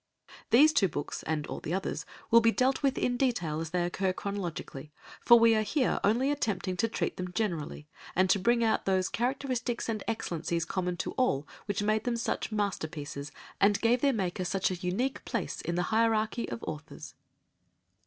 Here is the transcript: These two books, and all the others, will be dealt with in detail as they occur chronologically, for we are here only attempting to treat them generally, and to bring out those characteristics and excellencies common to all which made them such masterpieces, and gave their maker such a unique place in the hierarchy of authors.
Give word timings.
These 0.49 0.73
two 0.73 0.87
books, 0.87 1.21
and 1.27 1.45
all 1.45 1.59
the 1.59 1.75
others, 1.75 2.07
will 2.31 2.41
be 2.41 2.51
dealt 2.51 2.81
with 2.81 2.97
in 2.97 3.17
detail 3.17 3.59
as 3.59 3.69
they 3.69 3.85
occur 3.85 4.11
chronologically, 4.11 4.91
for 5.19 5.37
we 5.37 5.53
are 5.53 5.61
here 5.61 5.99
only 6.03 6.31
attempting 6.31 6.75
to 6.77 6.87
treat 6.87 7.17
them 7.17 7.31
generally, 7.33 7.87
and 8.15 8.27
to 8.31 8.39
bring 8.39 8.63
out 8.63 8.85
those 8.85 9.09
characteristics 9.09 9.87
and 9.87 10.03
excellencies 10.07 10.65
common 10.65 10.97
to 10.97 11.11
all 11.19 11.45
which 11.67 11.83
made 11.83 12.05
them 12.05 12.15
such 12.17 12.51
masterpieces, 12.51 13.31
and 13.59 13.79
gave 13.79 14.01
their 14.01 14.11
maker 14.11 14.43
such 14.43 14.71
a 14.71 14.75
unique 14.75 15.23
place 15.23 15.61
in 15.61 15.75
the 15.75 15.83
hierarchy 15.93 16.49
of 16.49 16.63
authors. 16.63 17.13